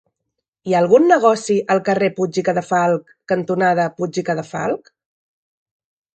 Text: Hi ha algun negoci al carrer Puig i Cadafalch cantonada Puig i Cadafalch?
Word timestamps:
Hi 0.69 0.73
ha 0.73 0.77
algun 0.77 1.03
negoci 1.11 1.57
al 1.75 1.81
carrer 1.89 2.09
Puig 2.21 2.39
i 2.43 2.45
Cadafalch 2.47 3.13
cantonada 3.33 3.87
Puig 4.01 4.19
i 4.23 4.27
Cadafalch? 4.33 4.93